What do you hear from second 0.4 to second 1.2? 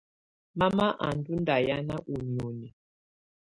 Mama à